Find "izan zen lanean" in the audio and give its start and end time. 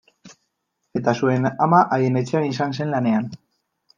2.53-3.29